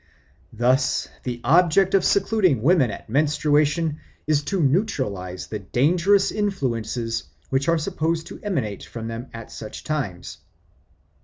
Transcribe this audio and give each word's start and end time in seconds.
Thus 0.51 1.07
the 1.21 1.39
object 1.43 1.93
of 1.93 2.03
secluding 2.03 2.63
women 2.63 2.89
at 2.89 3.07
menstruation 3.07 3.99
is 4.25 4.41
to 4.45 4.59
neutralise 4.59 5.45
the 5.45 5.59
dangerous 5.59 6.31
influences 6.31 7.25
which 7.51 7.67
are 7.67 7.77
supposed 7.77 8.25
to 8.25 8.39
emanate 8.41 8.83
from 8.83 9.07
them 9.09 9.27
at 9.31 9.51
such 9.51 9.83
times. 9.83 10.39